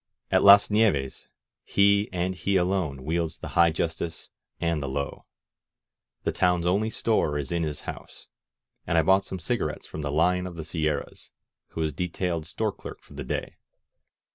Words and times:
At 0.31 0.41
Las 0.41 0.71
Nieves 0.71 1.27
he 1.63 2.09
and 2.11 2.33
he 2.33 2.55
alone 2.55 3.03
wields 3.05 3.37
the 3.37 3.49
high 3.49 3.69
justice 3.69 4.29
and 4.59 4.81
the 4.81 4.89
low. 4.89 5.25
The 6.23 6.31
town's 6.31 6.65
only 6.65 6.89
store 6.89 7.37
is 7.37 7.51
in 7.51 7.61
his 7.61 7.81
house, 7.81 8.25
and 8.87 8.97
I 8.97 9.03
bought 9.03 9.25
some 9.25 9.37
cigarettes 9.37 9.85
from 9.85 10.01
the 10.01 10.09
Lion 10.11 10.47
of 10.47 10.55
the 10.55 10.63
Sierras, 10.63 11.29
who 11.67 11.81
was 11.81 11.93
de 11.93 12.07
tailed 12.07 12.47
store 12.47 12.71
clerk 12.71 12.99
for 13.03 13.13
the 13.13 13.23
day. 13.23 13.57